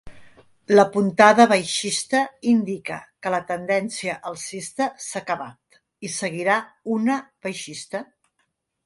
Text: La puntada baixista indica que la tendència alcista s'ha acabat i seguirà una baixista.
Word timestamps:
La 0.77 0.83
puntada 0.93 1.43
baixista 1.51 2.21
indica 2.53 2.97
que 3.25 3.33
la 3.35 3.41
tendència 3.51 4.15
alcista 4.31 4.87
s'ha 5.09 5.21
acabat 5.23 5.79
i 6.09 6.13
seguirà 6.15 6.57
una 6.97 7.19
baixista. 7.49 8.03